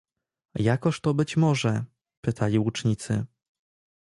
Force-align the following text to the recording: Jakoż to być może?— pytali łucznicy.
Jakoż 0.55 1.01
to 1.01 1.13
być 1.13 1.37
może?— 1.37 1.85
pytali 2.25 2.59
łucznicy. 2.59 3.25